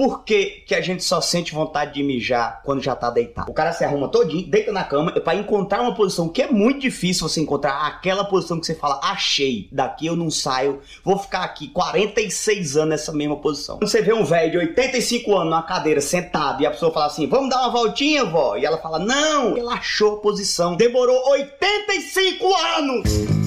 por 0.00 0.24
que, 0.24 0.62
que 0.66 0.74
a 0.74 0.80
gente 0.80 1.04
só 1.04 1.20
sente 1.20 1.52
vontade 1.52 1.92
de 1.92 2.02
mijar 2.02 2.62
quando 2.64 2.82
já 2.82 2.96
tá 2.96 3.10
deitado? 3.10 3.50
O 3.50 3.52
cara 3.52 3.70
se 3.70 3.84
arruma 3.84 4.08
todinho, 4.08 4.46
deita 4.46 4.72
na 4.72 4.82
cama 4.82 5.12
para 5.12 5.34
encontrar 5.34 5.82
uma 5.82 5.94
posição 5.94 6.26
que 6.26 6.40
é 6.40 6.50
muito 6.50 6.80
difícil 6.80 7.28
você 7.28 7.38
encontrar 7.38 7.86
aquela 7.86 8.24
posição 8.24 8.58
que 8.58 8.64
você 8.64 8.74
fala, 8.74 8.98
achei, 9.02 9.68
daqui 9.70 10.06
eu 10.06 10.16
não 10.16 10.30
saio, 10.30 10.80
vou 11.04 11.18
ficar 11.18 11.42
aqui 11.42 11.68
46 11.68 12.78
anos 12.78 12.88
nessa 12.88 13.12
mesma 13.12 13.36
posição. 13.36 13.76
Quando 13.76 13.90
você 13.90 14.00
vê 14.00 14.14
um 14.14 14.24
velho 14.24 14.52
de 14.52 14.56
85 14.56 15.34
anos 15.34 15.50
numa 15.50 15.62
cadeira 15.64 16.00
sentado 16.00 16.62
e 16.62 16.66
a 16.66 16.70
pessoa 16.70 16.90
fala 16.90 17.04
assim, 17.04 17.26
vamos 17.26 17.50
dar 17.50 17.58
uma 17.58 17.70
voltinha, 17.70 18.24
vó? 18.24 18.56
E 18.56 18.64
ela 18.64 18.78
fala, 18.78 18.98
não, 18.98 19.52
relaxou 19.52 20.14
a 20.14 20.20
posição, 20.20 20.76
demorou 20.76 21.28
85 21.28 22.56
anos! 22.78 23.39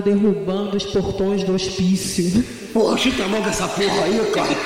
Derrubando 0.00 0.76
os 0.76 0.84
portões 0.86 1.44
do 1.44 1.54
hospício. 1.54 2.44
Poxa, 2.72 3.10
tá 3.16 3.28
mão 3.28 3.42
dessa 3.42 3.68
porra 3.68 4.04
aí, 4.04 4.30
cara. 4.32 4.56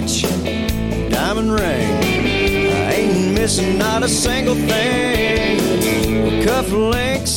Watch 0.00 0.22
diamond 1.10 1.50
ring. 1.52 1.90
I 2.84 2.92
ain't 2.92 3.34
missing 3.34 3.78
not 3.78 4.02
a 4.02 4.08
single 4.08 4.54
thing. 4.54 6.44
Cuff 6.44 6.70
links, 6.70 7.32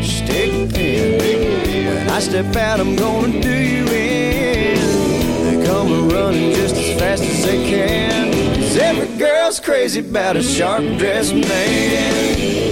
stick 0.00 0.72
pin. 0.72 2.08
I 2.08 2.20
step 2.20 2.56
out, 2.56 2.80
I'm 2.80 2.96
gonna 2.96 3.40
do 3.40 3.54
you 3.54 3.84
in. 3.84 4.80
They 5.44 5.66
come 5.66 6.08
running 6.08 6.54
just 6.54 6.74
as 6.76 6.98
fast 6.98 7.22
as 7.22 7.44
they 7.44 7.68
can. 7.68 8.32
Cause 8.54 8.76
every 8.78 9.18
girl's 9.18 9.60
crazy 9.60 10.00
about 10.00 10.36
a 10.36 10.42
sharp 10.42 10.84
dressed 10.98 11.34
man. 11.34 12.69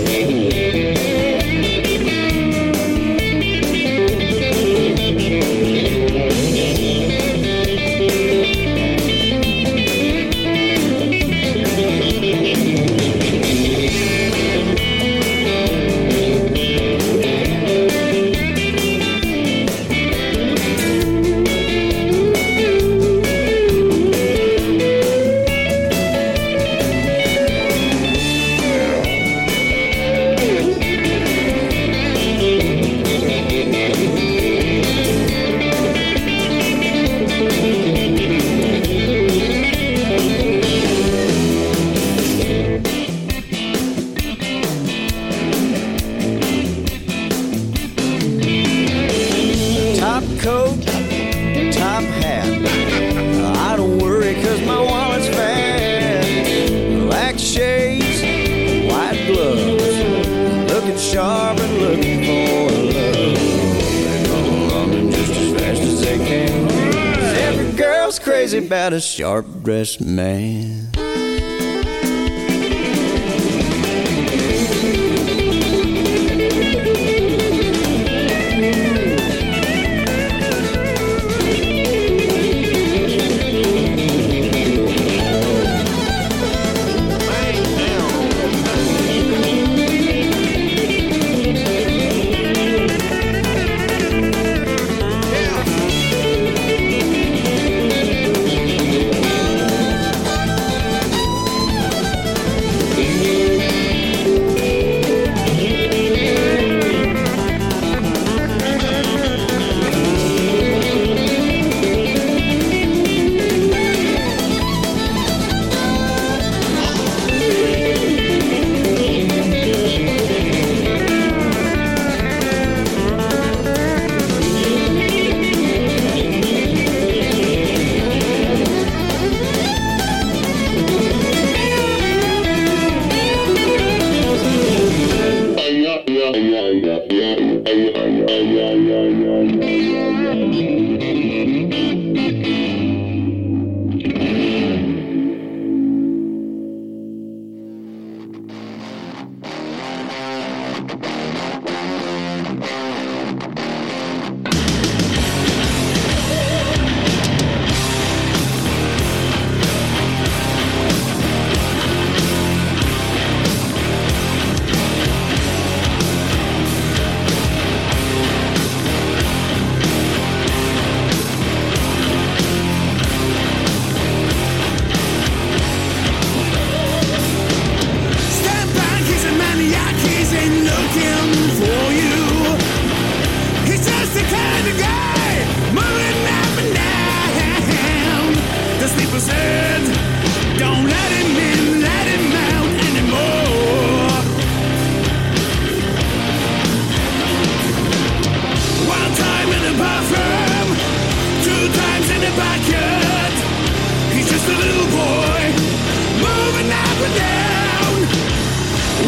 about 68.59 68.93
a 68.93 69.01
sharp 69.01 69.47
dressed 69.63 70.01
man. 70.01 70.78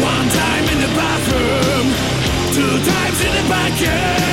One 0.01 0.29
time 0.29 0.65
in 0.69 0.79
the 0.79 0.87
bathroom, 0.95 1.87
two 2.53 2.79
times 2.89 3.19
in 3.21 3.31
the 3.35 3.49
backyard. 3.49 4.30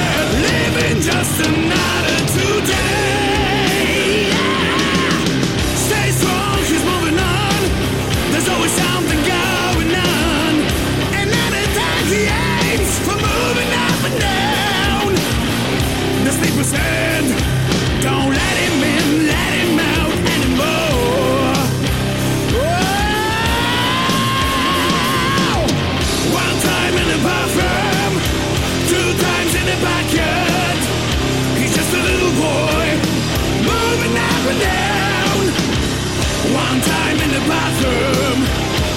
One 36.55 36.81
time 36.81 37.21
in 37.21 37.31
the 37.31 37.41
bathroom, 37.47 38.39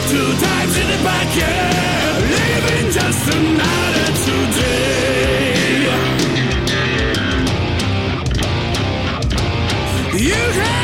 two 0.08 0.32
times 0.40 0.78
in 0.78 0.88
the 0.88 1.00
backyard, 1.04 2.24
living 2.40 2.92
just 2.92 3.28
another 3.36 4.08
today. 4.26 5.42
You 10.18 10.34
have 10.34 10.81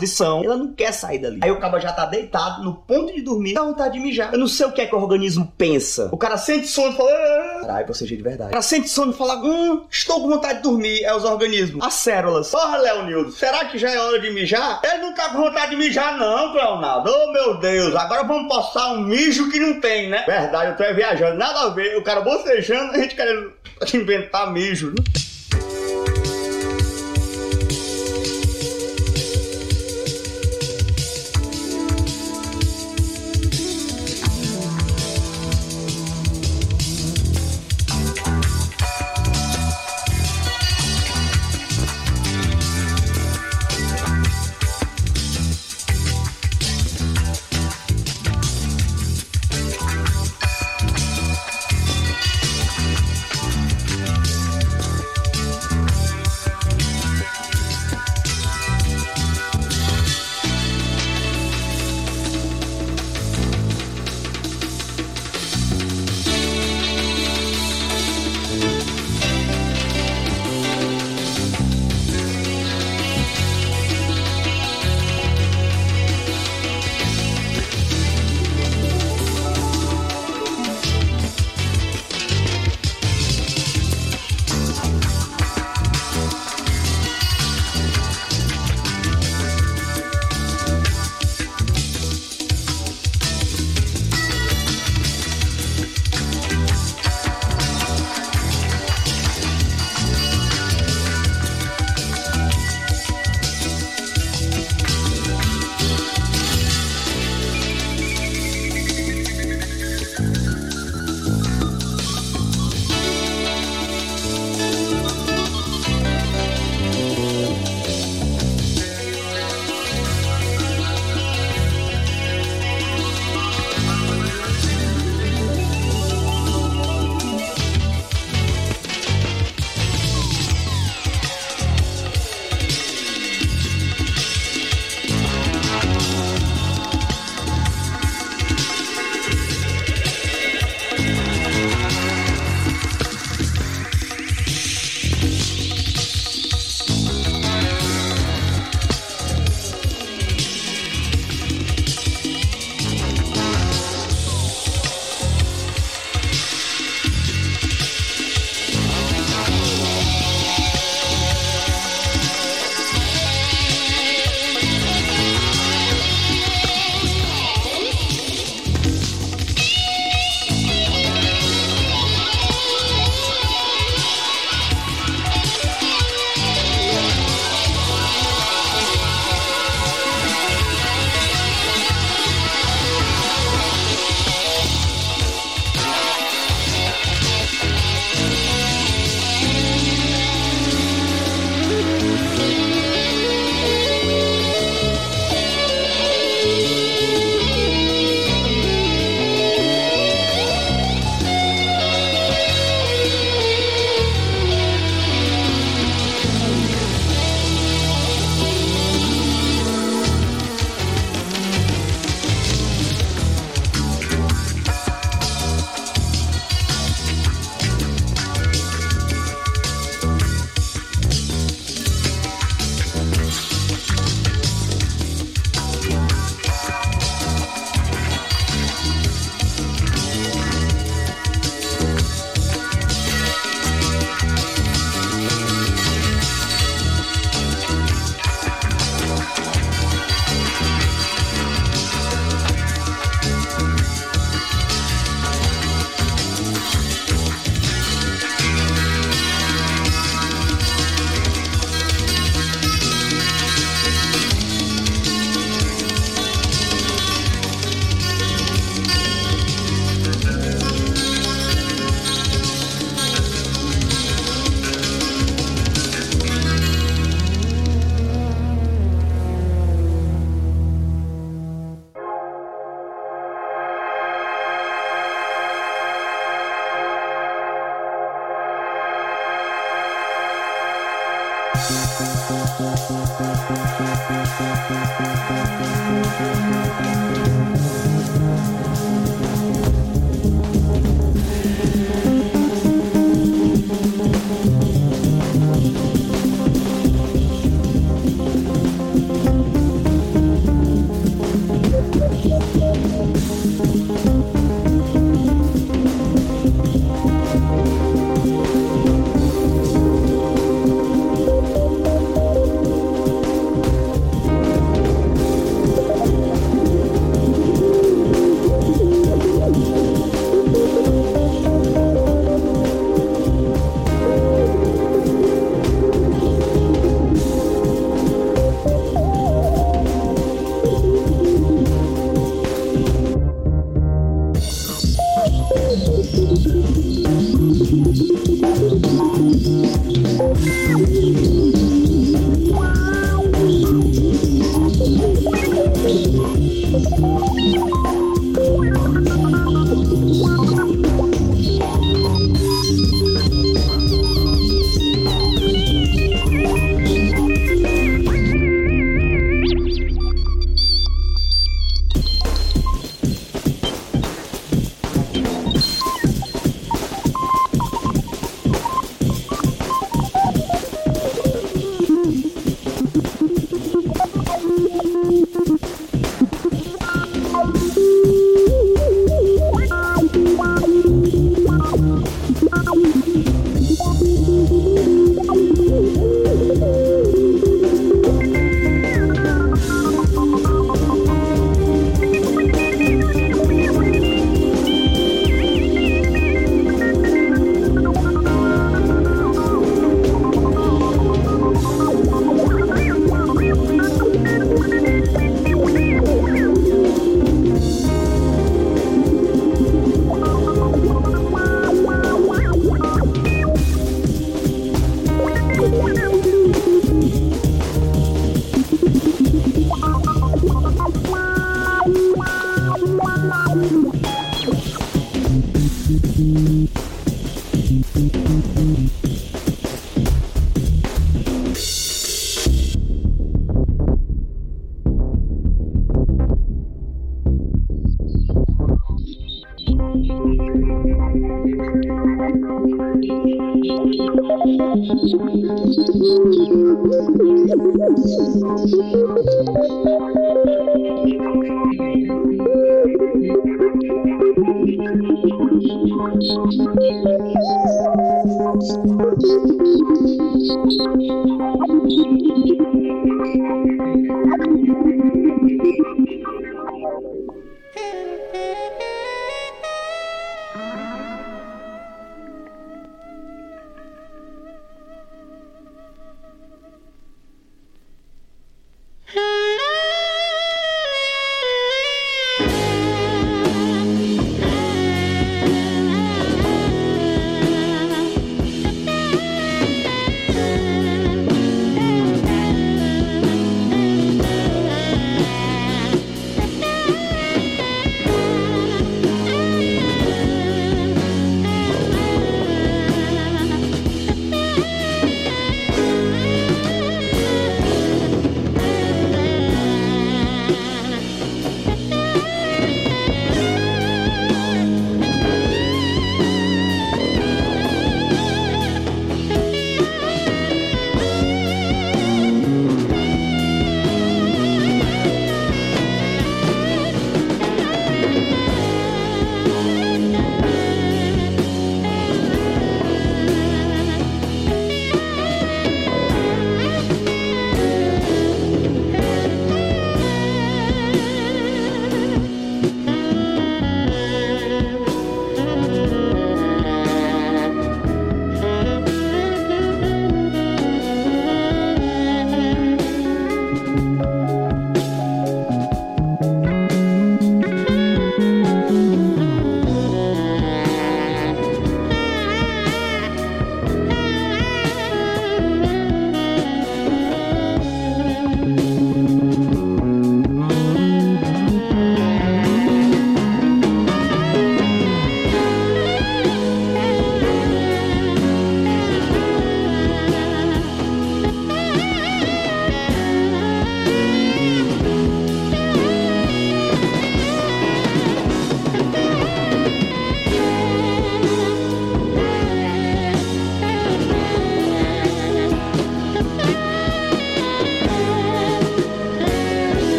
posição. 0.00 0.42
Ela 0.44 0.56
não 0.56 0.72
quer 0.72 0.92
sair 0.92 1.18
dali. 1.18 1.38
Aí 1.42 1.50
o 1.50 1.58
cabo 1.60 1.78
já 1.78 1.92
tá 1.92 2.06
deitado 2.06 2.62
no 2.64 2.74
ponto 2.74 3.12
de 3.12 3.20
dormir, 3.22 3.54
dá 3.54 3.62
vontade 3.62 3.92
de 3.94 4.00
mijar. 4.00 4.32
Eu 4.32 4.38
não 4.38 4.46
sei 4.46 4.66
o 4.66 4.72
que 4.72 4.80
é 4.80 4.86
que 4.86 4.94
o 4.94 4.98
organismo 4.98 5.52
pensa. 5.56 6.08
O 6.12 6.16
cara 6.16 6.36
sente 6.36 6.66
sono 6.66 6.92
e 6.92 6.96
fala. 6.96 7.10
"Ah". 7.10 7.60
Caralho, 7.60 7.86
você 7.86 8.06
de 8.06 8.16
verdade. 8.16 8.48
O 8.48 8.52
cara 8.52 8.62
sente 8.62 8.88
sono 8.88 9.12
e 9.12 9.14
fala: 9.16 9.36
Hum, 9.36 9.84
estou 9.90 10.20
com 10.22 10.28
vontade 10.28 10.58
de 10.58 10.62
dormir. 10.62 11.02
É 11.04 11.14
os 11.14 11.24
organismos. 11.24 11.84
As 11.84 11.94
células. 11.94 12.50
Porra, 12.50 12.78
Leonildo, 12.78 13.30
será 13.32 13.64
que 13.66 13.78
já 13.78 13.90
é 13.90 13.98
hora 13.98 14.18
de 14.18 14.30
mijar? 14.30 14.80
Ele 14.84 14.98
não 15.02 15.14
tá 15.14 15.28
com 15.30 15.38
vontade 15.42 15.70
de 15.72 15.76
mijar, 15.76 16.16
não, 16.18 16.52
Leonardo. 16.54 17.10
Oh, 17.12 17.32
meu 17.32 17.58
Deus, 17.58 17.94
agora 17.94 18.22
vamos 18.24 18.48
passar 18.54 18.92
um 18.94 19.00
mijo 19.02 19.50
que 19.50 19.58
não 19.60 19.80
tem, 19.80 20.08
né? 20.08 20.24
Verdade, 20.26 20.70
eu 20.70 20.76
tô 20.88 20.94
viajando. 20.94 21.36
Nada 21.36 21.60
a 21.60 21.68
ver. 21.70 21.96
O 21.98 22.02
cara 22.02 22.20
bocejando, 22.22 22.92
a 22.92 22.98
gente 22.98 23.14
querendo 23.14 23.52
inventar 23.94 24.50
mijo. 24.52 24.88
né? 24.90 24.94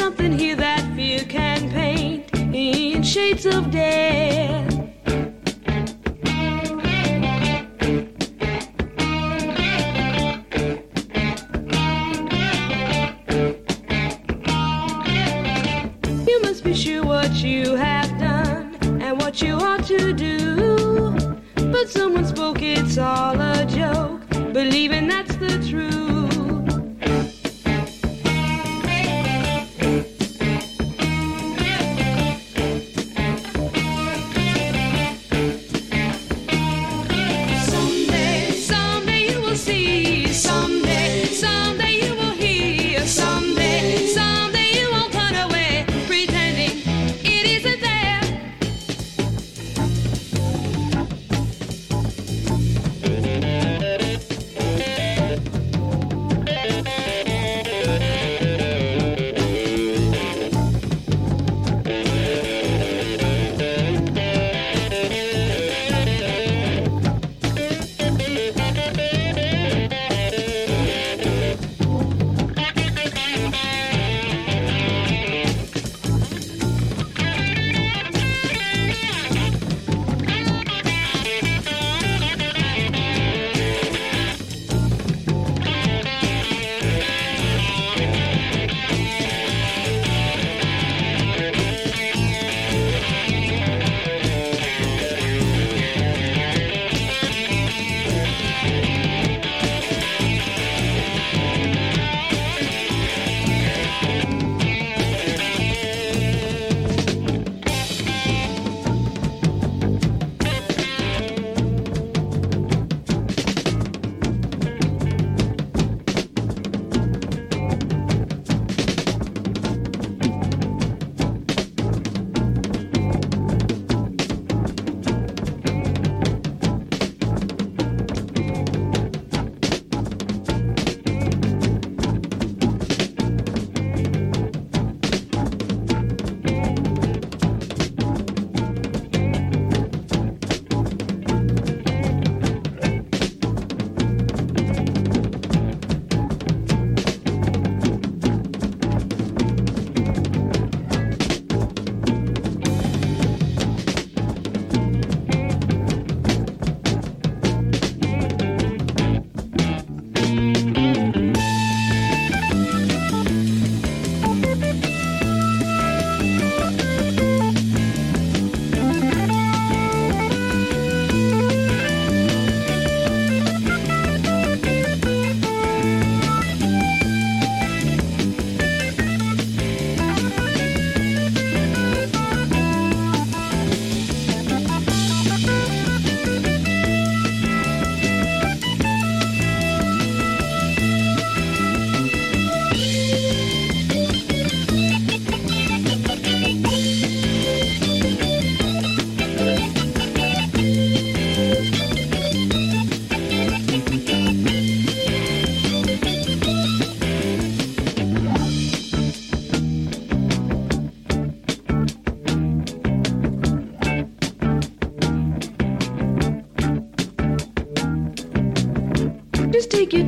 something 0.00 0.29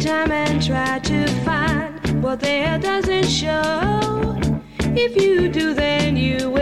time 0.03 0.33
and 0.33 0.61
try 0.61 0.99
to 0.99 1.29
find 1.45 2.23
what 2.23 2.41
there 2.41 2.77
doesn't 2.79 3.29
show. 3.29 4.37
If 4.81 5.21
you 5.21 5.49
do, 5.49 5.75
then 5.75 6.17
you 6.17 6.51
will. 6.51 6.62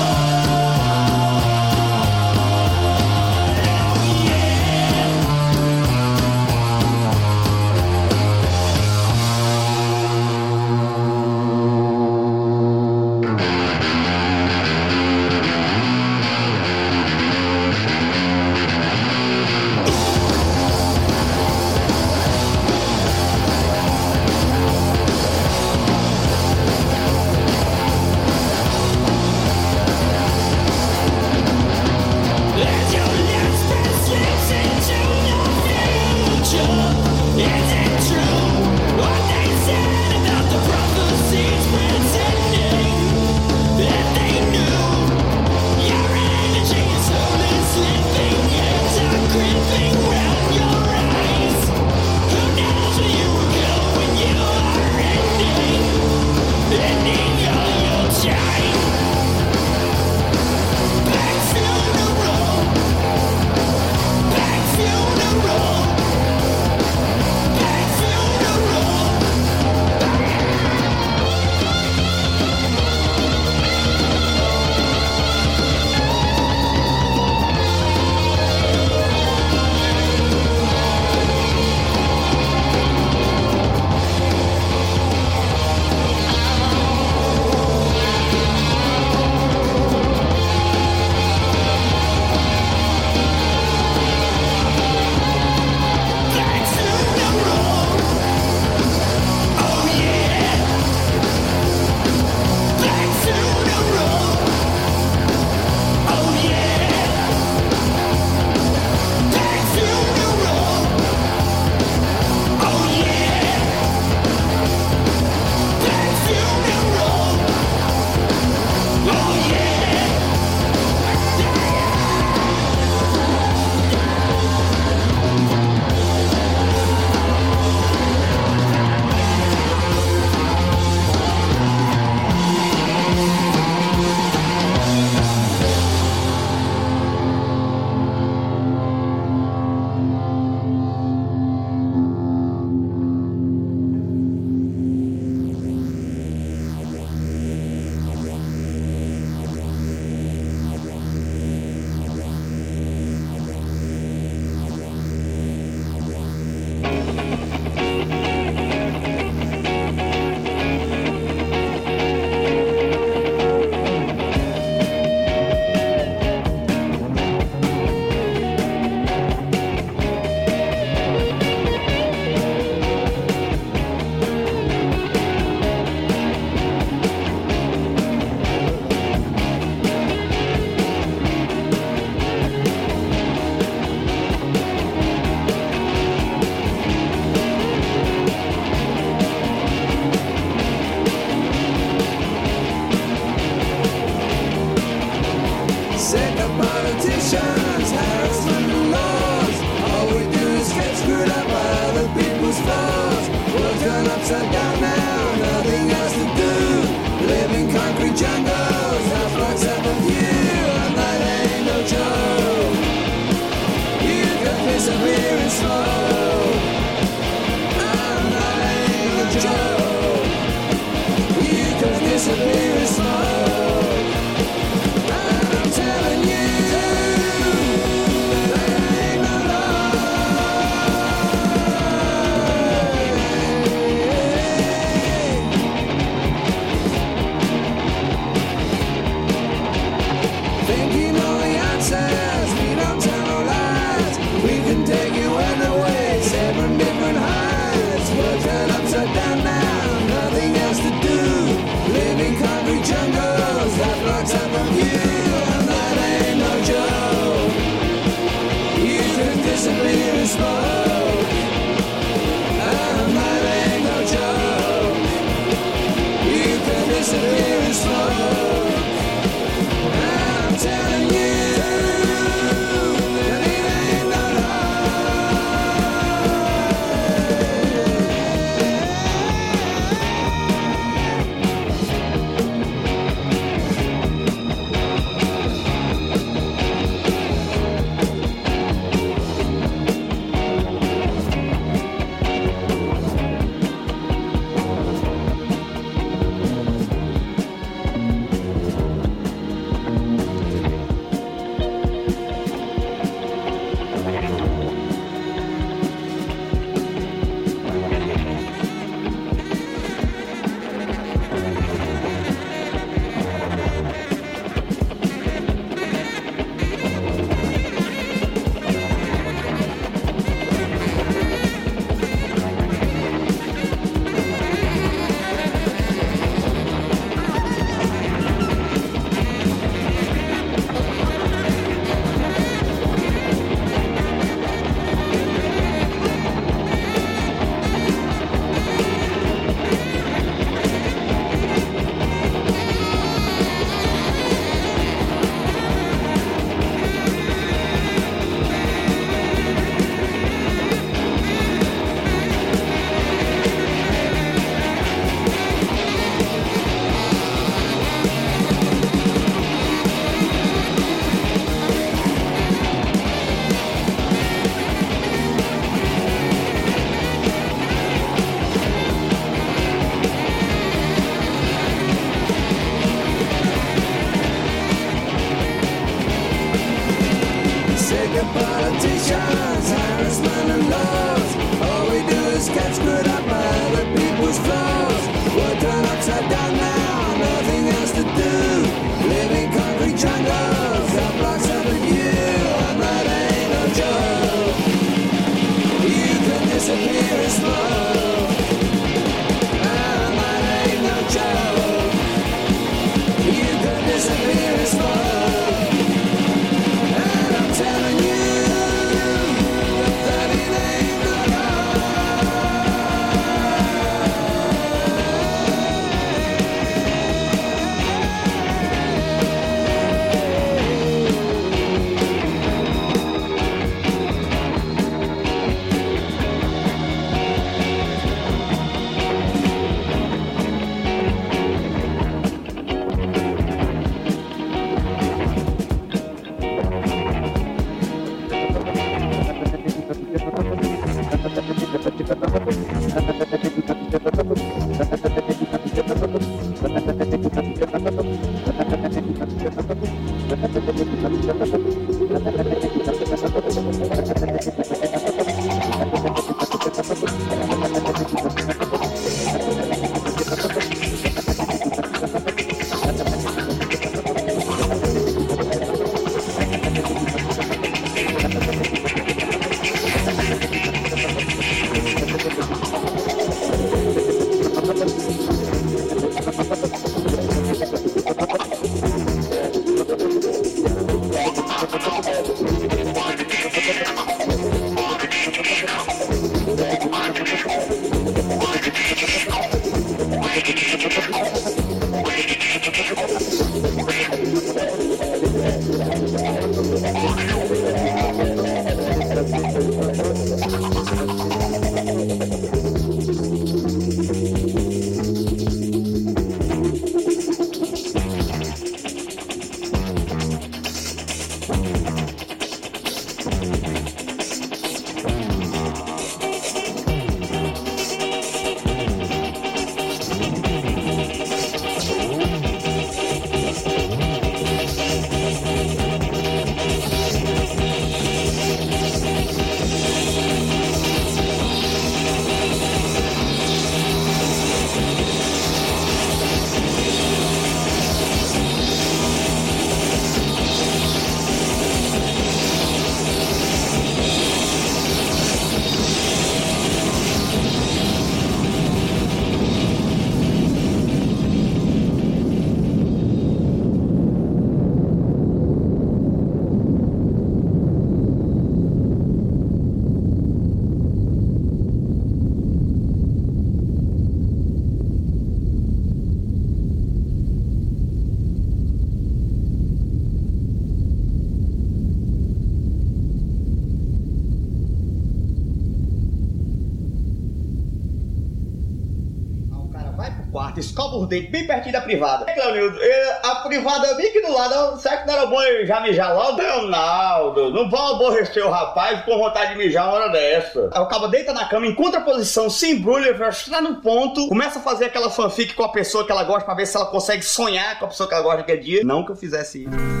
Dentes 581.10 581.30
bem 581.30 581.46
pertinho 581.46 581.72
da 581.72 581.80
privada. 581.80 582.24
É, 582.30 582.34
Cleonildo, 582.34 582.78
é, 582.80 583.20
a 583.22 583.34
privada 583.36 583.86
é 583.88 583.94
bem 583.94 584.08
aqui 584.08 584.22
do 584.22 584.32
lado, 584.32 584.80
será 584.80 584.98
que 584.98 585.06
não 585.06 585.14
era 585.14 585.26
bom 585.26 585.42
eu 585.42 585.66
já 585.66 585.80
mijar 585.80 586.14
logo? 586.14 586.38
Leonardo, 586.38 587.50
não 587.50 587.68
vão 587.68 587.96
aborrecer 587.96 588.46
o 588.46 588.50
rapaz 588.50 589.04
com 589.04 589.18
vontade 589.18 589.52
de 589.52 589.58
mijar 589.58 589.86
uma 589.88 589.94
hora 589.94 590.08
dessa. 590.08 590.70
Aí 590.72 590.80
o 590.80 590.86
cabo 590.86 591.08
deita 591.08 591.32
na 591.32 591.46
cama, 591.46 591.66
encontra 591.66 592.00
a 592.00 592.04
posição, 592.04 592.48
se 592.48 592.70
embrulha, 592.70 593.10
está 593.28 593.60
no 593.60 593.82
ponto, 593.82 594.28
começa 594.28 594.58
a 594.58 594.62
fazer 594.62 594.86
aquela 594.86 595.10
fanfic 595.10 595.54
com 595.54 595.64
a 595.64 595.72
pessoa 595.72 596.06
que 596.06 596.12
ela 596.12 596.24
gosta 596.24 596.44
pra 596.44 596.54
ver 596.54 596.66
se 596.66 596.76
ela 596.76 596.86
consegue 596.86 597.22
sonhar 597.22 597.78
com 597.78 597.86
a 597.86 597.88
pessoa 597.88 598.08
que 598.08 598.14
ela 598.14 598.22
gosta 598.22 598.38
naquele 598.38 598.62
dia. 598.62 598.84
Não 598.84 599.04
que 599.04 599.12
eu 599.12 599.16
fizesse 599.16 599.64
isso. 599.64 600.00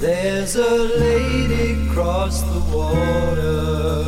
There's 0.00 0.56
a 0.56 0.68
lady 0.98 1.88
across 1.88 2.42
the 2.42 2.76
water, 2.76 4.03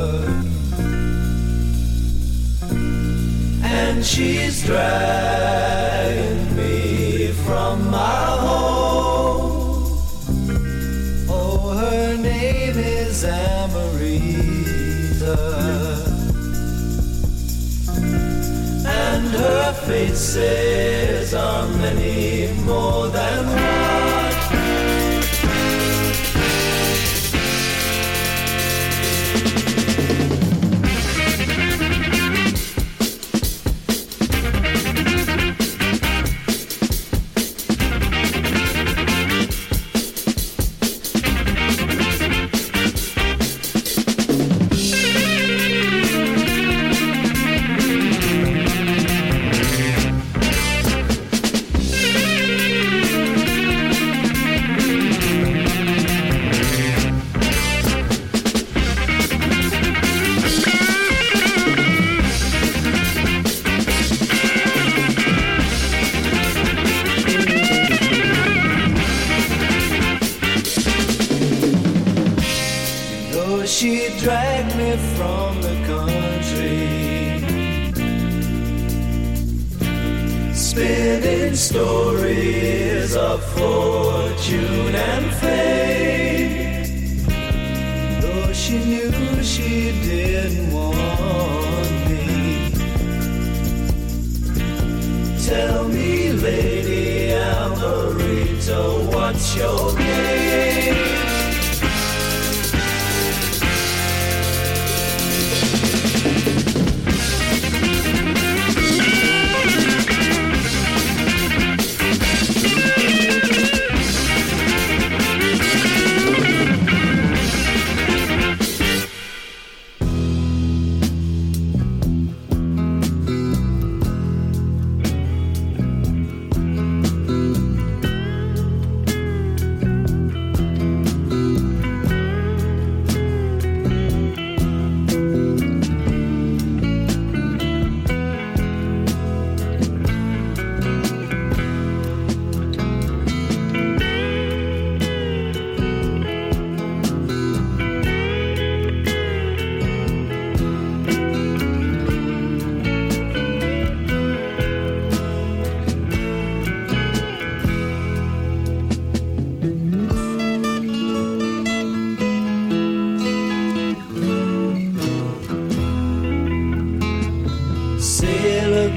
and 3.69 4.05
she's 4.05 4.65
dragging 4.65 6.57
me 6.57 7.33
from 7.45 7.91
my 7.91 8.25
home. 8.47 9.99
Oh, 11.29 11.75
her 11.77 12.17
name 12.17 12.79
is 12.79 13.25
Amarita, 13.25 14.17
and 18.87 19.29
her 19.29 19.73
faces 19.87 21.35
are 21.35 21.67
many 21.69 22.53
more 22.65 23.09
than 23.09 23.47
one. 23.47 23.76
And 84.97 85.27
fame. 85.41 86.87
Though 88.21 88.53
she 88.53 88.77
knew 88.85 89.43
she 89.43 89.93
didn't 90.09 90.73
want 90.73 91.91
me, 92.09 92.71
tell 95.47 95.89
me, 95.89 96.33
Lady 96.33 97.31
Amarita, 97.33 98.81
what's 99.13 99.57
your 99.57 100.06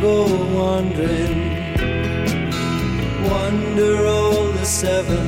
go 0.02 0.24
wandering, 0.56 1.76
wander 3.30 4.06
all 4.08 4.45
the 4.54 4.66
seven, 4.66 5.26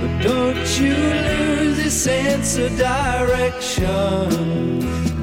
but 0.00 0.22
don't 0.22 0.80
you 0.80 0.94
lose 0.94 1.82
the 1.82 1.90
sense 1.90 2.56
of 2.56 2.76
direction, 2.78 4.28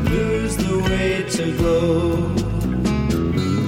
lose 0.04 0.58
the 0.58 0.80
way 0.90 1.24
to 1.30 1.46
go. 1.58 2.36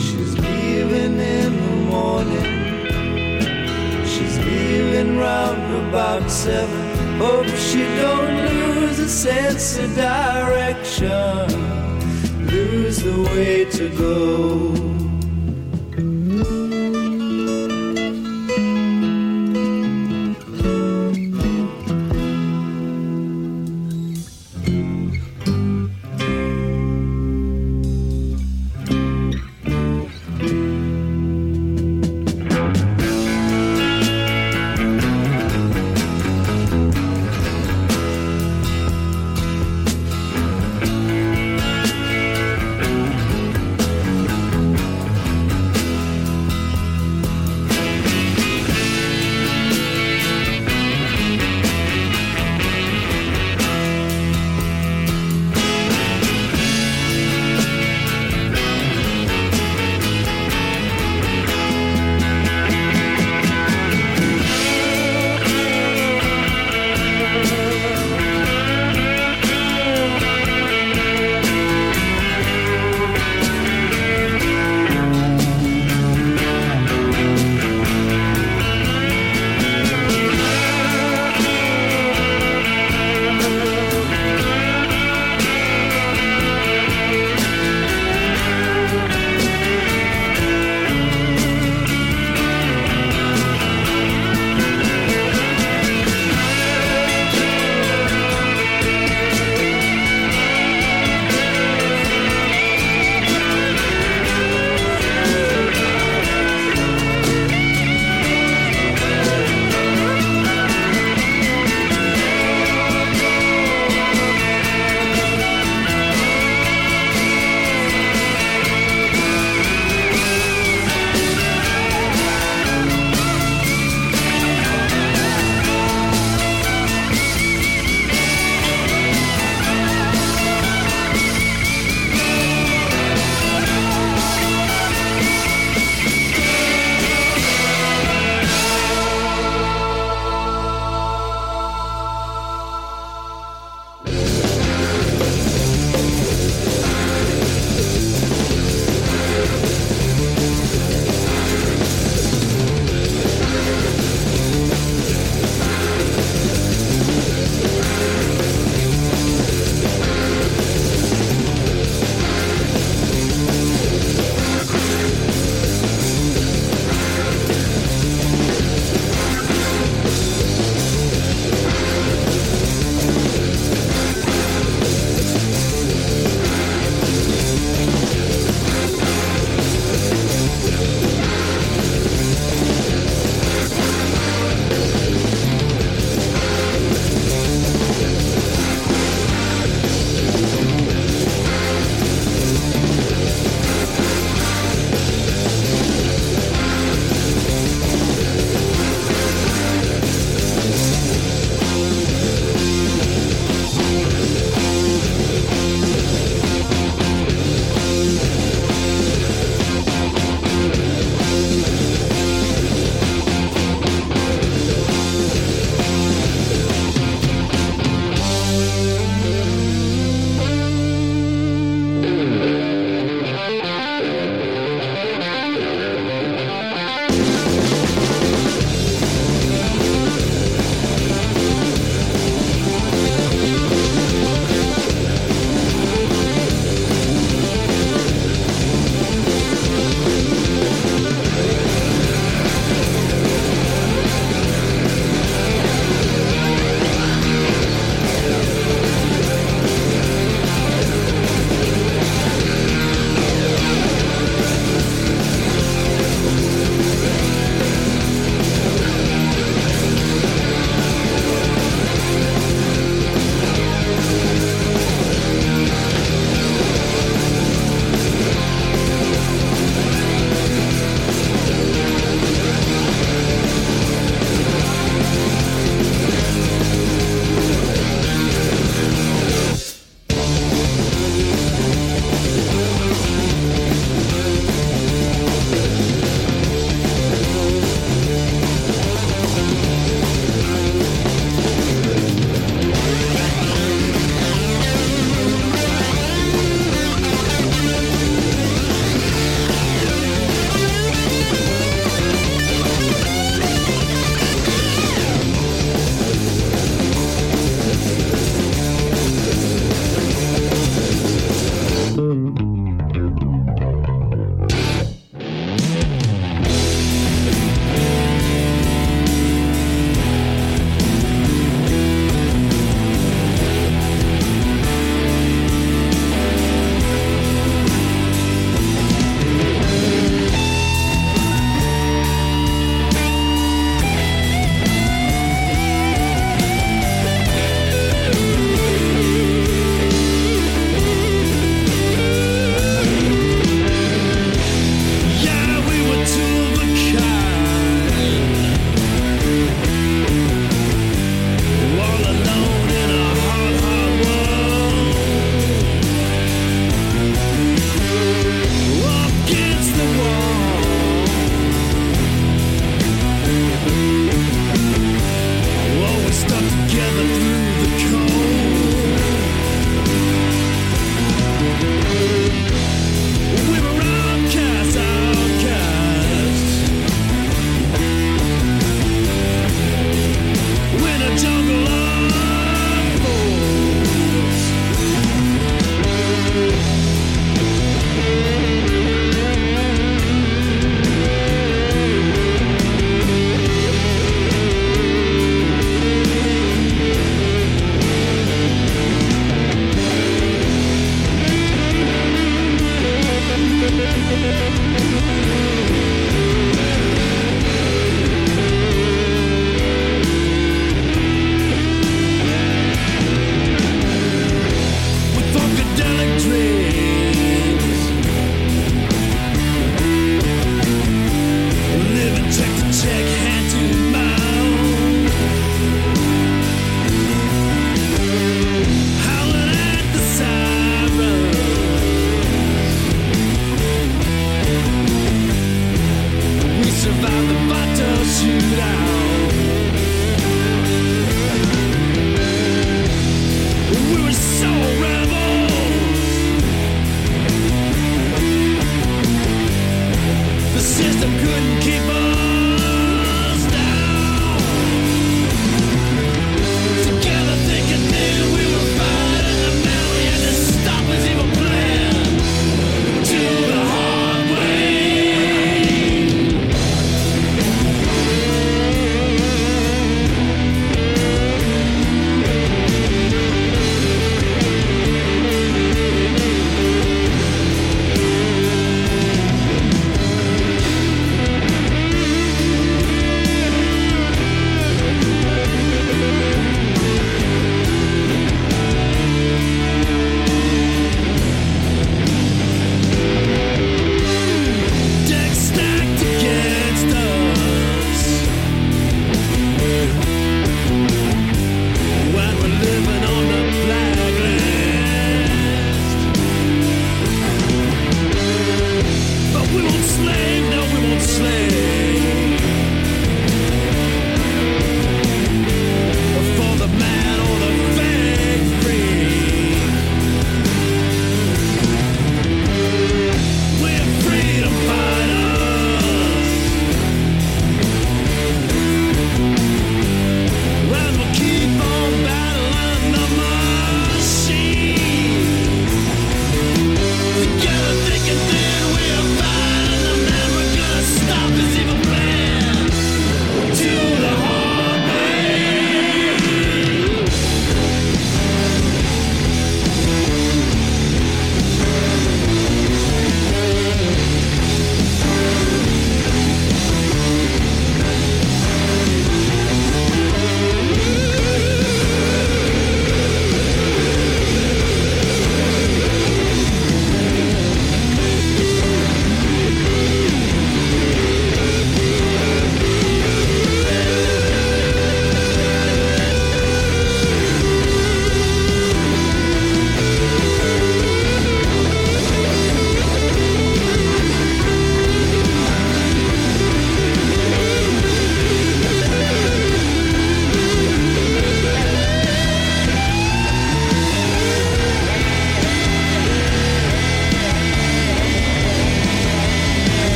She's 0.00 0.36
leaving 0.36 1.20
in 1.20 1.52
the 1.66 1.76
morning, 1.94 2.86
she's 4.04 4.36
leaving 4.38 5.16
round 5.16 5.88
about 5.88 6.28
seven. 6.28 7.18
Hope 7.18 7.46
she 7.46 7.84
don't 8.02 8.36
lose 8.48 8.98
a 8.98 9.08
sense 9.08 9.78
of 9.78 9.94
direction 9.94 11.67
the 13.08 13.22
way 13.22 13.64
to 13.64 13.88
go. 13.96 15.07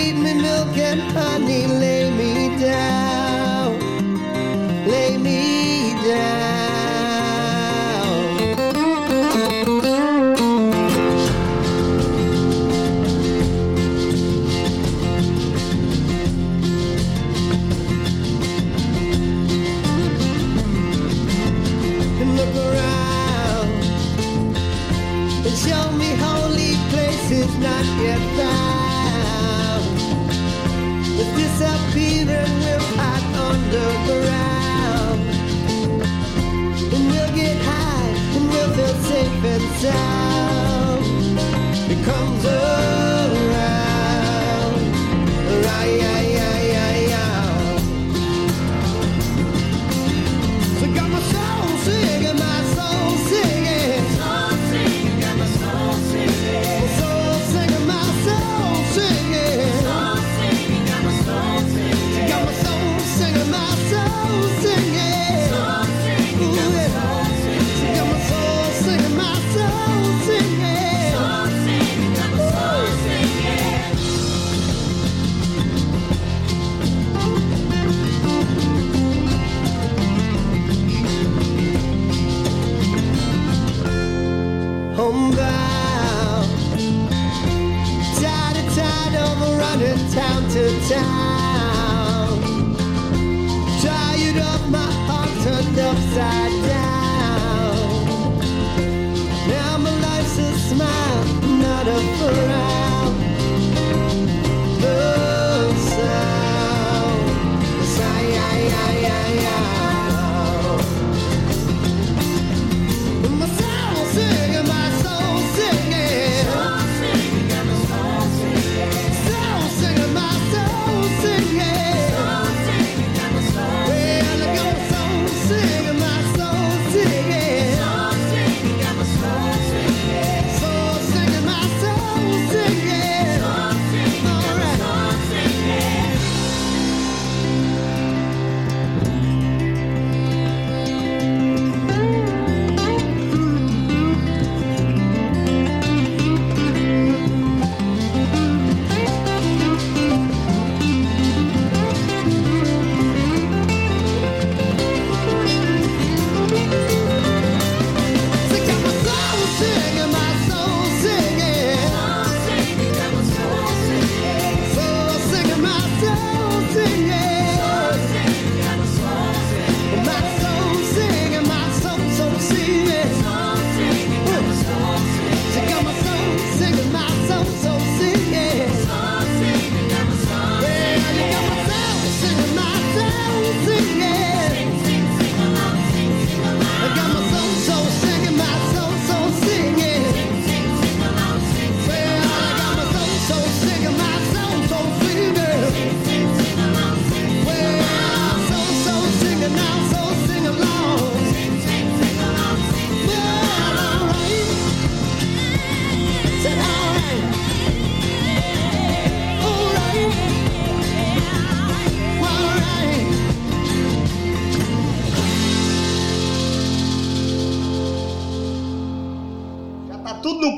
Feed 0.00 0.16
me 0.16 0.34
milk 0.34 0.76
and 0.78 1.02
honey, 1.12 1.66
lay 1.66 2.10
me 2.18 2.32
down, 2.58 3.29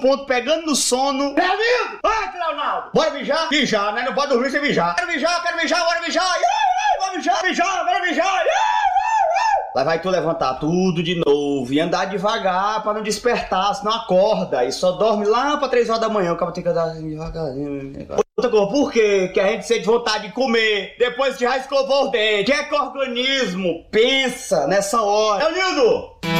ponto, 0.02 0.26
pegando 0.26 0.66
no 0.66 0.74
sono. 0.74 1.34
É 1.38 1.44
amigo! 1.44 2.00
Ai, 2.04 2.32
Leonardo! 2.36 2.90
Bora 2.92 3.10
mijar? 3.10 3.48
Mijar, 3.50 3.94
né? 3.94 4.02
Não 4.02 4.14
pode 4.14 4.28
dormir 4.28 4.50
sem 4.50 4.60
mijar. 4.60 4.94
Quero 4.96 5.06
mijar, 5.06 5.42
quero 5.42 5.56
mijar, 5.56 5.84
bora 5.84 6.00
mijar! 6.00 6.38
Bora 6.98 7.16
mijar, 7.16 7.42
mijar, 7.42 7.84
bora 7.84 8.00
mijar! 8.02 8.44
Lá 9.74 9.84
vai 9.84 10.02
tu 10.02 10.10
levantar 10.10 10.54
tudo 10.54 11.02
de 11.02 11.14
novo 11.24 11.72
e 11.72 11.80
andar 11.80 12.04
devagar 12.04 12.82
pra 12.82 12.92
não 12.92 13.02
despertar, 13.02 13.74
senão 13.74 13.92
acorda 13.92 14.66
e 14.66 14.72
só 14.72 14.92
dorme 14.92 15.24
lá 15.24 15.56
pra 15.56 15.66
3 15.66 15.88
horas 15.88 16.02
da 16.02 16.10
manhã. 16.10 16.34
O 16.34 16.36
cara 16.36 16.52
tem 16.52 16.62
que 16.62 16.68
andar 16.68 16.88
devagarzinho. 16.88 18.06
Outra 18.36 18.50
coisa, 18.50 18.66
por 18.66 18.92
quê? 18.92 19.28
Que 19.32 19.40
a 19.40 19.46
gente 19.46 19.66
sente 19.66 19.86
vontade 19.86 20.26
de 20.26 20.34
comer 20.34 20.94
depois 20.98 21.36
que 21.36 21.44
já 21.44 21.56
escovou 21.56 22.08
o 22.08 22.10
dente. 22.10 22.50
Que 22.50 22.52
é 22.52 22.64
que 22.64 22.74
o 22.74 22.82
organismo 22.82 23.86
pensa 23.90 24.66
nessa 24.66 25.00
hora? 25.00 25.44
É 25.44 25.52
Nildo! 25.52 26.20
Comer. 26.20 26.31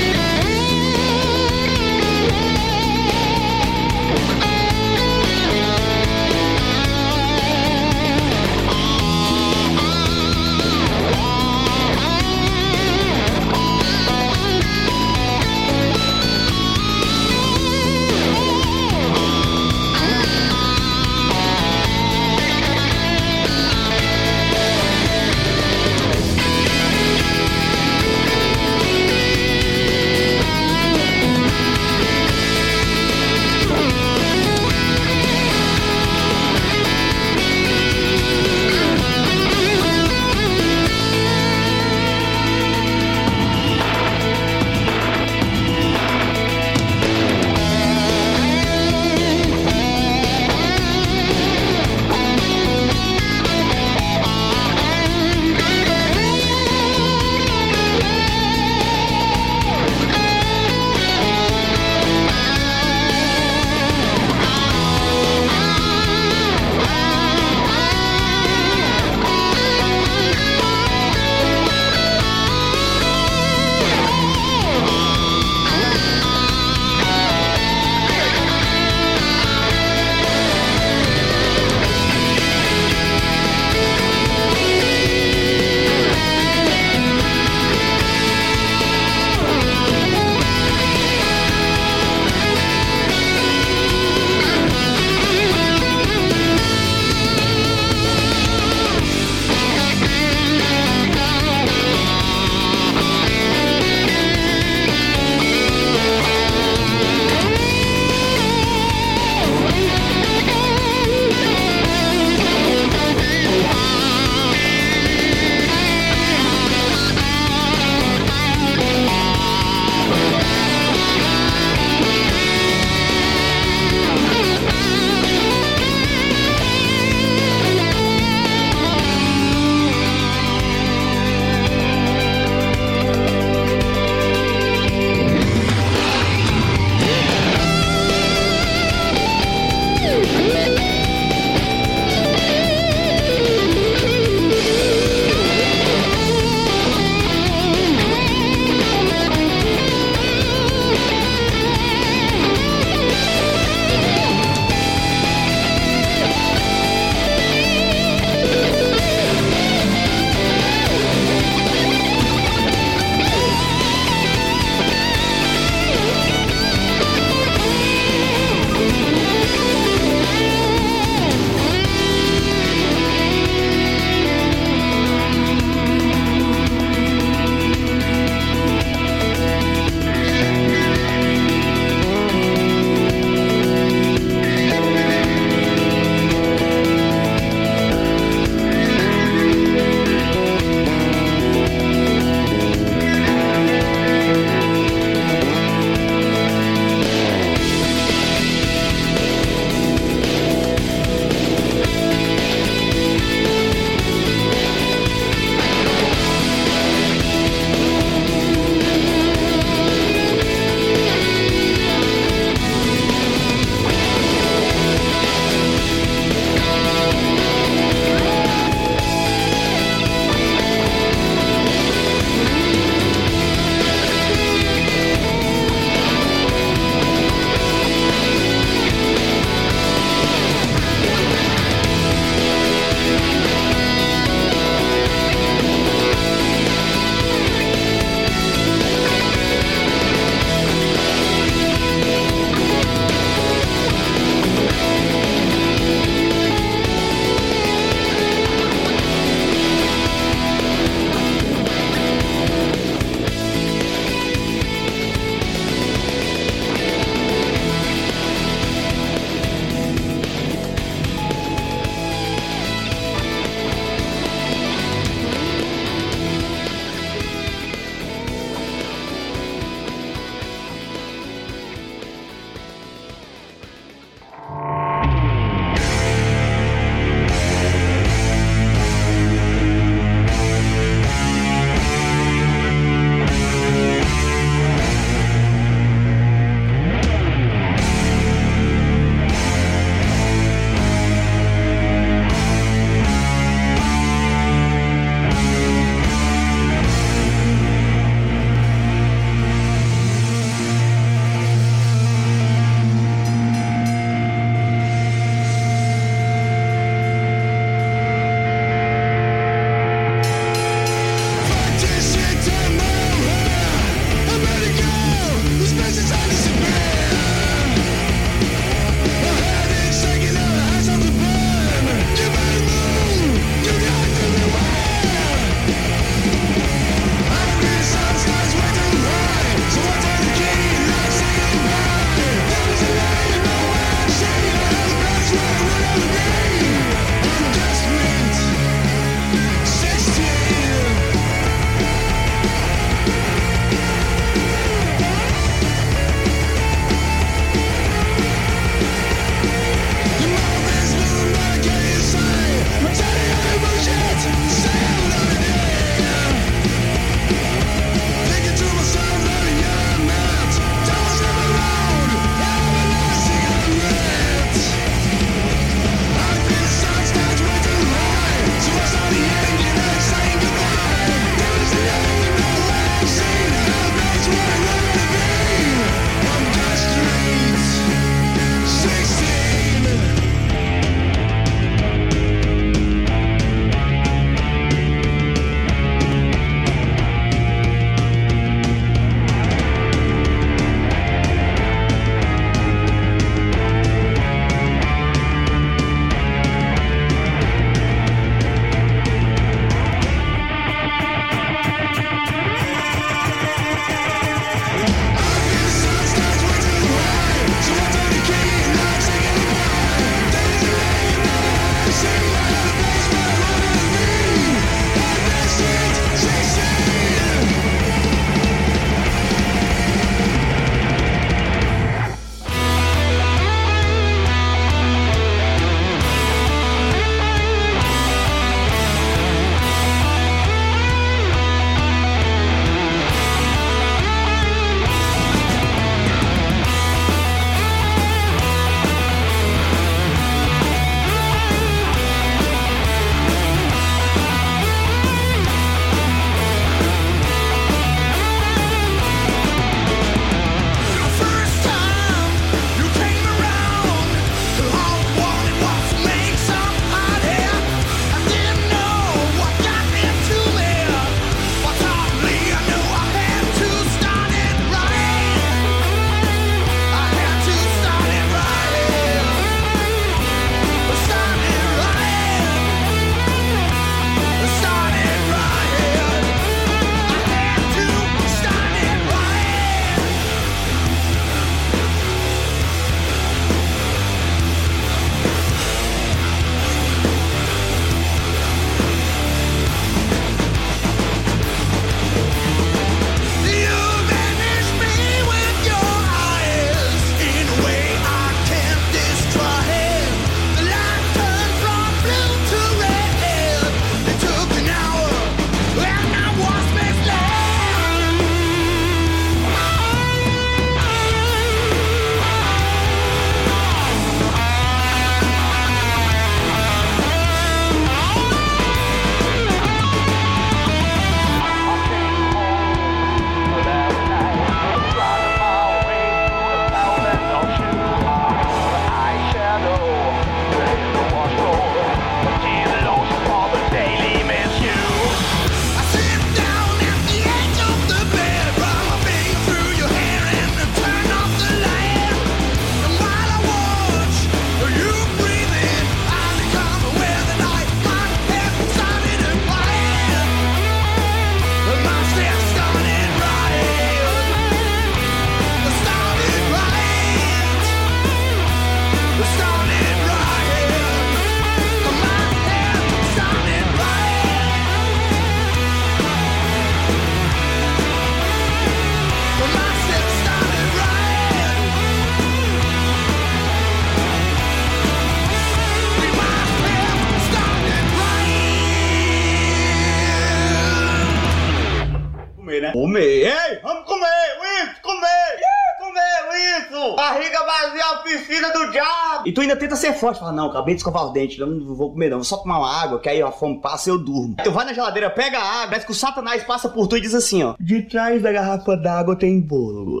Tu 589.92 589.94
ser 589.94 590.00
forte. 590.00 590.20
Fala, 590.20 590.32
não, 590.32 590.46
acabei 590.46 590.74
de 590.74 590.80
escovar 590.80 591.06
os 591.06 591.12
dentes, 591.12 591.38
eu 591.38 591.46
não 591.46 591.74
vou 591.74 591.90
comer 591.90 592.10
não. 592.10 592.18
Vou 592.18 592.24
só 592.24 592.36
tomar 592.36 592.58
uma 592.58 592.82
água, 592.82 592.98
que 593.00 593.08
aí 593.08 593.20
a 593.22 593.30
fome 593.30 593.60
passa 593.60 593.88
e 593.88 593.92
eu 593.92 593.98
durmo. 593.98 594.34
Tu 594.42 594.50
vai 594.50 594.64
na 594.64 594.72
geladeira, 594.72 595.10
pega 595.10 595.38
a 595.38 595.42
água, 595.42 595.68
parece 595.68 595.86
que 595.86 595.92
o 595.92 595.94
satanás 595.94 596.42
passa 596.44 596.68
por 596.68 596.86
tu 596.86 596.96
e 596.96 597.00
diz 597.00 597.14
assim, 597.14 597.42
ó. 597.42 597.54
De 597.58 597.82
trás 597.82 598.22
da 598.22 598.32
garrafa 598.32 598.76
d'água 598.76 599.16
tem 599.16 599.40
bolo. 599.40 600.00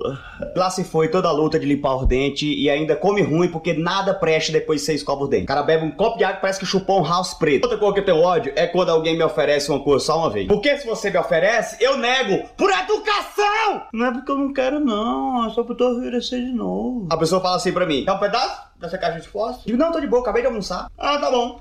Lá 0.56 0.70
se 0.70 0.84
foi 0.84 1.08
toda 1.08 1.28
a 1.28 1.32
luta 1.32 1.58
de 1.58 1.66
limpar 1.66 1.96
os 1.96 2.06
dentes 2.06 2.54
e 2.56 2.68
ainda 2.68 2.96
come 2.96 3.22
ruim 3.22 3.48
porque 3.48 3.72
nada 3.72 4.14
presta 4.14 4.52
depois 4.52 4.80
que 4.80 4.86
você 4.86 4.94
escova 4.94 5.24
os 5.24 5.30
dentes. 5.30 5.44
O 5.44 5.48
cara 5.48 5.62
bebe 5.62 5.84
um 5.84 5.90
copo 5.90 6.18
de 6.18 6.24
água 6.24 6.40
parece 6.40 6.60
que 6.60 6.66
chupou 6.66 7.00
um 7.00 7.04
house 7.04 7.34
preto. 7.34 7.64
Outra 7.64 7.78
coisa 7.78 7.94
que 7.94 8.00
eu 8.00 8.04
tenho 8.04 8.20
ódio 8.22 8.52
é 8.56 8.66
quando 8.66 8.90
alguém 8.90 9.16
me 9.16 9.24
oferece 9.24 9.70
uma 9.70 9.80
coisa 9.80 10.04
só 10.04 10.18
uma 10.18 10.30
vez. 10.30 10.46
Porque 10.46 10.76
se 10.78 10.86
você 10.86 11.10
me 11.10 11.18
oferece, 11.18 11.82
eu 11.82 11.96
nego 11.96 12.48
por 12.56 12.70
educação! 12.70 13.82
Não 13.92 14.06
é 14.06 14.12
porque 14.12 14.30
eu 14.30 14.36
não 14.36 14.52
quero, 14.52 14.80
não. 14.80 15.46
É 15.46 15.50
só 15.50 15.62
eu 15.62 15.74
tô 15.74 15.92
oferecer 16.12 16.44
de 16.44 16.52
novo. 16.52 17.06
A 17.10 17.16
pessoa 17.16 17.40
fala 17.40 17.56
assim 17.56 17.72
pra 17.72 17.86
mim: 17.86 18.04
quer 18.04 18.12
um 18.12 18.18
pedaço 18.18 18.61
dessa 18.82 18.98
caixa 18.98 19.20
de 19.20 19.28
fósforo? 19.28 19.66
Digo, 19.66 19.78
não, 19.78 19.92
tô 19.92 20.00
de 20.00 20.06
boa, 20.06 20.22
acabei 20.22 20.42
de 20.42 20.48
almoçar. 20.48 20.90
Ah, 20.98 21.18
tá 21.18 21.30
bom. 21.30 21.60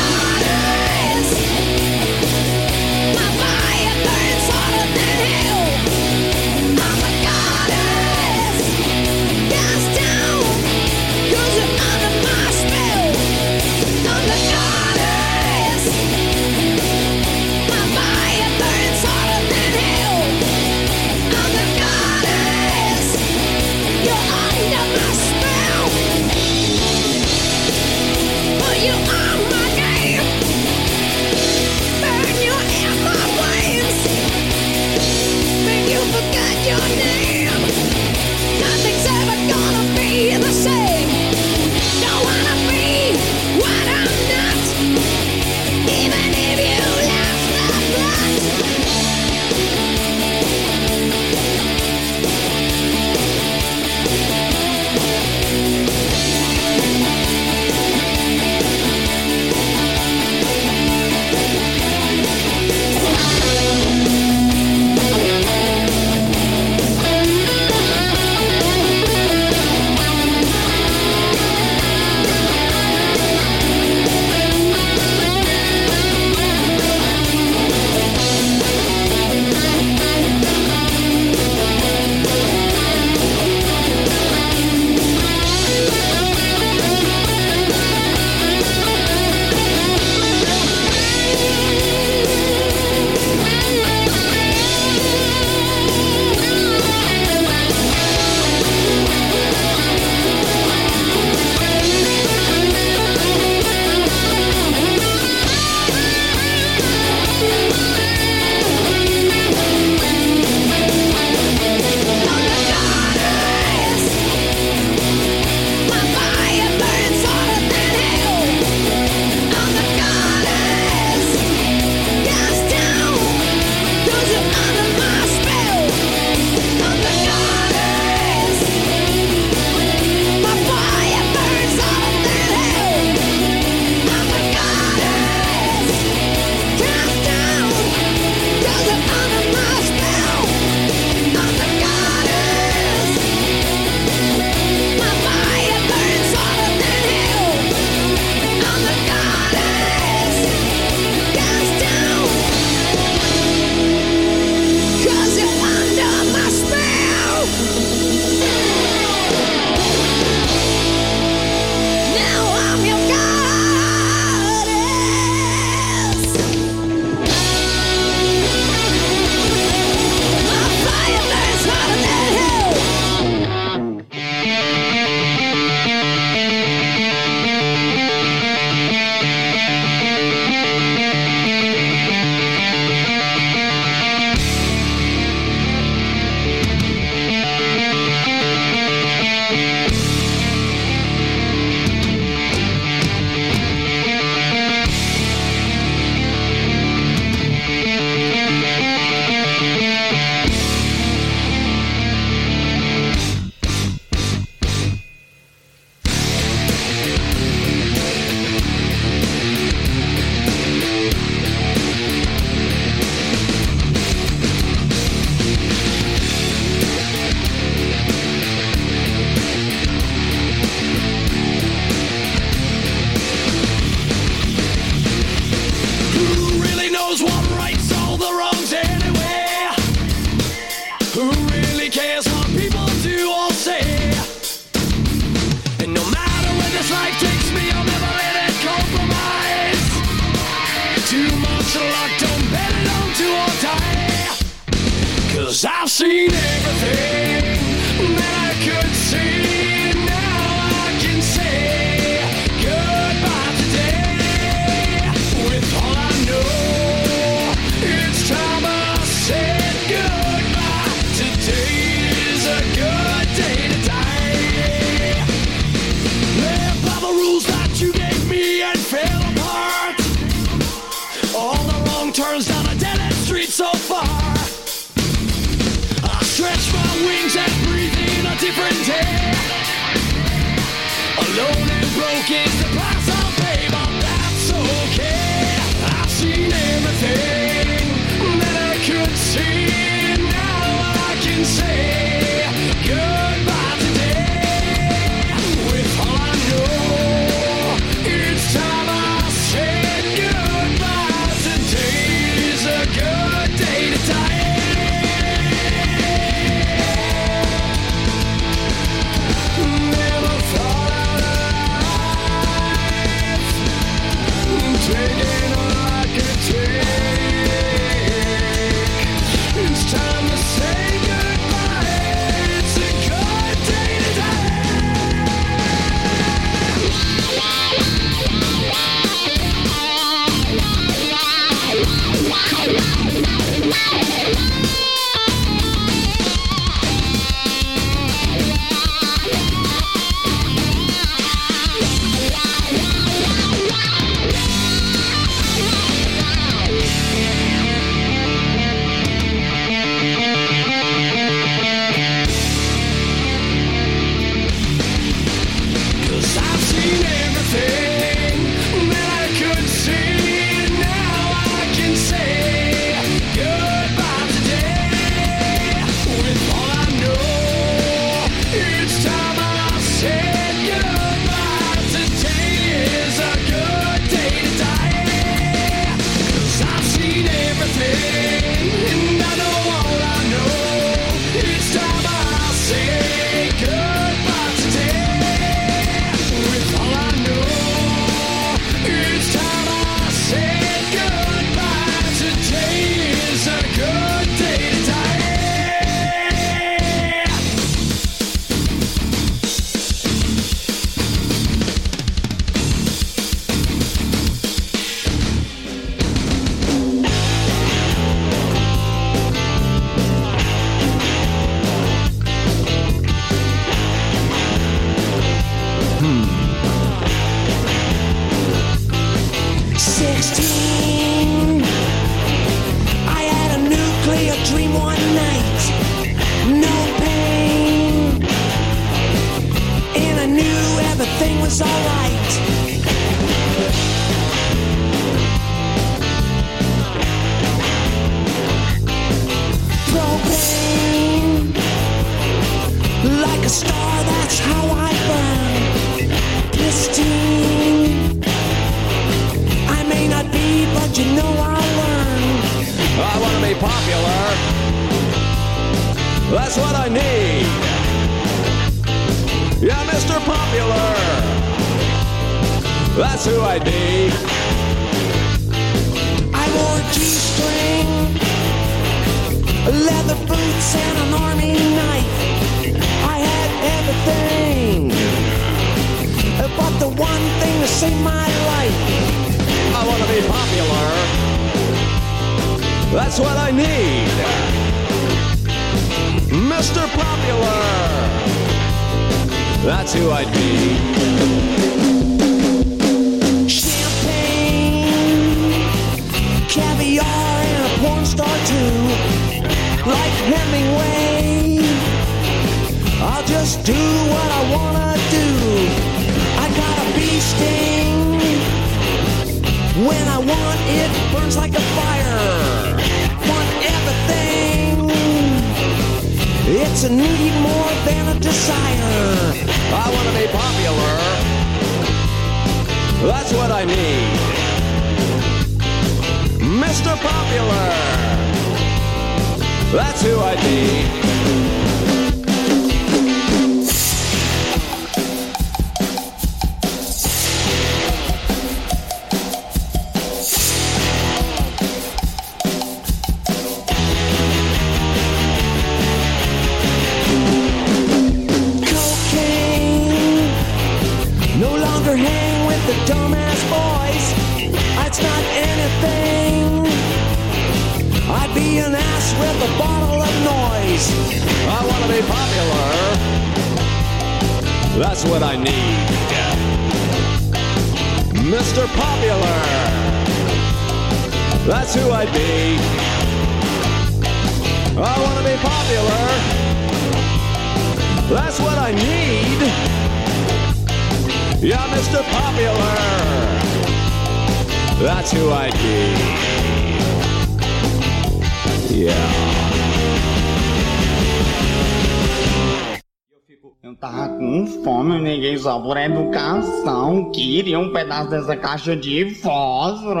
Dessa 598.12 598.36
caixa 598.36 598.76
de 598.76 599.14
fósforo. 599.16 600.00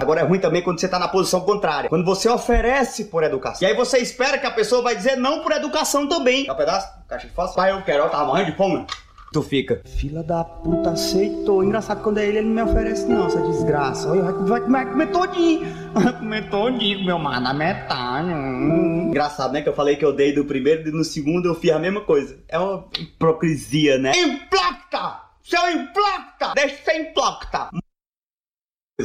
Agora 0.00 0.20
é 0.20 0.24
ruim 0.24 0.38
também 0.38 0.62
quando 0.62 0.80
você 0.80 0.88
tá 0.88 0.98
na 0.98 1.08
posição 1.08 1.40
contrária. 1.40 1.88
Quando 1.88 2.04
você 2.04 2.28
oferece 2.28 3.06
por 3.06 3.22
educação. 3.22 3.66
E 3.66 3.70
aí 3.70 3.76
você 3.76 3.98
espera 3.98 4.38
que 4.38 4.46
a 4.46 4.50
pessoa 4.50 4.82
vai 4.82 4.96
dizer 4.96 5.16
não 5.16 5.40
por 5.42 5.52
educação 5.52 6.08
também. 6.08 6.44
Quer 6.44 6.52
um 6.52 6.56
pedaço? 6.56 6.88
Caixa 7.08 7.26
de 7.26 7.32
fósforo? 7.32 7.56
Pai, 7.56 7.72
eu 7.72 7.82
quero. 7.82 8.08
Tava 8.08 8.26
morrendo 8.26 8.50
de 8.50 8.56
fome. 8.56 8.86
Tu 9.32 9.40
fica, 9.40 9.80
fila 9.86 10.22
da 10.22 10.44
puta, 10.44 10.90
aceitou. 10.90 11.64
Engraçado 11.64 12.02
quando 12.02 12.18
é 12.18 12.26
ele, 12.26 12.38
ele 12.38 12.48
não 12.48 12.66
me 12.66 12.70
oferece 12.70 13.06
não, 13.06 13.26
essa 13.26 13.40
desgraça. 13.40 14.06
Vai, 14.08 14.20
vai, 14.20 14.60
vai 14.60 14.86
comer 14.90 15.06
todinho. 15.06 15.62
Vai 15.94 16.18
comer 16.18 16.50
todinho, 16.50 17.04
meu 17.04 17.18
mar 17.18 17.40
na 17.40 17.52
metade. 17.52 18.28
Hum. 18.28 19.08
Engraçado, 19.08 19.52
né? 19.52 19.62
Que 19.62 19.68
eu 19.68 19.74
falei 19.74 19.96
que 19.96 20.04
eu 20.04 20.12
dei 20.12 20.34
do 20.34 20.44
primeiro 20.44 20.88
e 20.88 20.92
no 20.92 21.04
segundo 21.04 21.48
eu 21.48 21.54
fiz 21.54 21.70
a 21.70 21.78
mesma 21.78 22.00
coisa. 22.02 22.38
É 22.48 22.58
uma 22.58 22.84
hipocrisia, 22.98 23.98
né? 23.98 24.12
Implacta! 24.14 25.31
Seu 25.42 25.70
implacta! 25.70 26.52
Deixa 26.54 26.76
de 26.76 26.84
ser 26.84 27.00
implacta! 27.00 27.70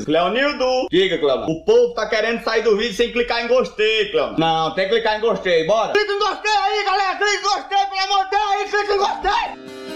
Cleonildo! 0.06 0.88
Diga, 0.92 1.18
Cleonildo. 1.18 1.52
O 1.52 1.66
povo 1.66 1.94
tá 1.96 2.08
querendo 2.08 2.44
sair 2.44 2.62
do 2.62 2.78
vídeo 2.78 2.94
sem 2.94 3.12
clicar 3.12 3.44
em 3.44 3.48
gostei, 3.48 4.12
Cleonildo. 4.12 4.40
Não, 4.40 4.74
tem 4.76 4.86
que 4.86 4.96
clicar 4.96 5.18
em 5.18 5.22
gostei, 5.22 5.66
bora! 5.66 5.94
Clica 5.94 6.12
em 6.12 6.20
gostei 6.20 6.52
aí, 6.52 6.86
galera! 6.86 7.16
Clica 7.18 7.34
em 7.34 7.42
gostei, 7.42 7.86
pelo 7.86 8.02
amor 8.02 8.24
de 8.26 8.30
Deus 8.30 8.44
aí! 8.44 8.70
Clica 8.70 8.94
em 8.94 8.98
gostei! 8.98 9.87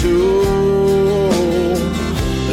Two. 0.00 0.42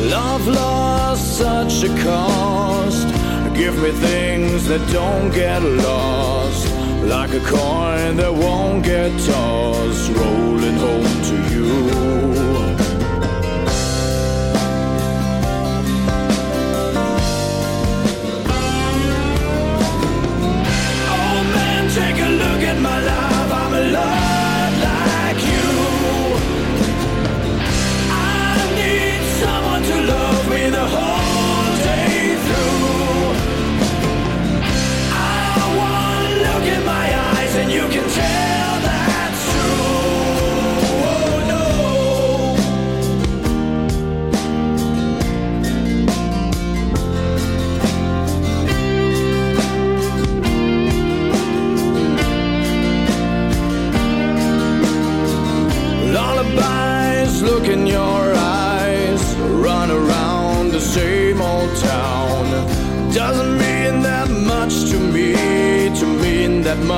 Love 0.09 0.47
lost 0.47 1.37
such 1.37 1.83
a 1.83 1.91
cost. 2.03 3.07
Give 3.55 3.75
me 3.81 3.91
things 3.91 4.67
that 4.67 4.83
don't 4.91 5.31
get 5.31 5.61
lost. 5.63 6.63
Like 7.03 7.33
a 7.33 7.39
coin 7.39 8.17
that 8.17 8.33
won't 8.33 8.83
get 8.83 9.11
tossed. 9.25 10.11
Rolling 10.11 10.77
home 10.85 11.26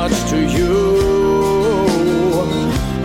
much 0.10 0.30
to 0.30 0.40
you. 0.58 0.76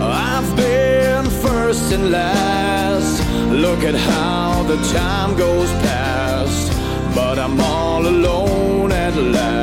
I've 0.01 0.55
been 0.55 1.25
first 1.45 1.91
and 1.93 2.11
last. 2.11 3.21
Look 3.51 3.83
at 3.83 3.95
how 3.95 4.63
the 4.63 4.77
time 4.97 5.35
goes 5.37 5.69
past. 5.87 6.71
But 7.13 7.39
I'm 7.39 7.59
all 7.59 8.05
alone 8.05 8.91
at 8.91 9.15
last, 9.15 9.54